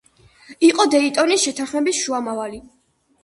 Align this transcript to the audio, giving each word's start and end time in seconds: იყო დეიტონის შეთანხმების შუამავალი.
იყო 0.67 0.85
დეიტონის 0.95 1.45
შეთანხმების 1.49 1.99
შუამავალი. 2.07 2.61